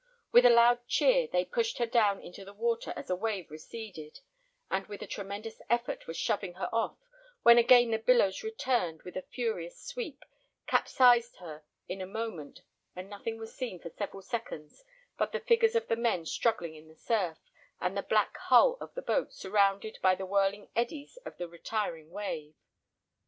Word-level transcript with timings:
With 0.31 0.47
a 0.47 0.49
loud 0.49 0.87
cheer 0.87 1.27
they 1.27 1.45
pushed 1.45 1.77
her 1.77 1.85
down 1.85 2.23
into 2.23 2.43
the 2.43 2.55
water 2.55 2.91
as 2.95 3.11
a 3.11 3.15
wave 3.15 3.51
receded, 3.51 4.21
and 4.67 4.87
with 4.87 5.03
a 5.03 5.05
tremendous 5.05 5.61
effort 5.69 6.07
were 6.07 6.15
shoving 6.15 6.55
her 6.55 6.73
off, 6.73 6.97
when 7.43 7.59
again 7.59 7.91
the 7.91 7.99
billows 7.99 8.41
returned 8.41 9.03
with 9.03 9.15
a 9.15 9.21
furious 9.21 9.79
sweep, 9.79 10.25
capsized 10.65 11.35
her 11.35 11.63
in 11.87 12.01
a 12.01 12.07
moment, 12.07 12.63
and 12.95 13.11
nothing 13.11 13.37
was 13.37 13.53
seen 13.53 13.77
for 13.79 13.91
several 13.91 14.23
seconds 14.23 14.83
but 15.19 15.33
the 15.33 15.39
figures 15.39 15.75
of 15.75 15.87
the 15.87 15.95
men 15.95 16.25
struggling 16.25 16.73
in 16.73 16.87
the 16.87 16.95
surf, 16.95 17.37
and 17.79 17.95
the 17.95 18.01
black 18.01 18.35
hull 18.37 18.79
of 18.81 18.91
the 18.95 19.03
boat 19.03 19.31
surrounded 19.31 19.99
by 20.01 20.15
the 20.15 20.25
whirling 20.25 20.67
eddies 20.75 21.17
of 21.27 21.37
the 21.37 21.47
retiring 21.47 22.09
wave. 22.09 22.55